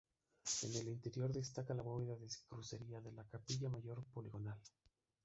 En 0.63 0.73
el 0.77 0.87
interior 0.87 1.31
destaca 1.31 1.75
la 1.75 1.83
bóveda 1.83 2.15
de 2.15 2.27
crucería 2.49 2.99
de 3.01 3.11
la 3.11 3.23
Capilla 3.27 3.69
Mayor 3.69 4.03
poligonal. 4.05 4.59